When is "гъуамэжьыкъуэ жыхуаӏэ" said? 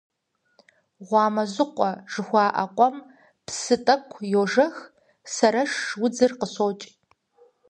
1.07-2.65